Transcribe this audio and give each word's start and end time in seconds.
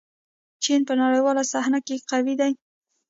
چین 0.63 0.81
په 0.87 0.93
نړیواله 1.01 1.43
صحنه 1.51 1.79
کې 1.87 1.95
قوي 2.09 2.35
دی. 2.41 2.51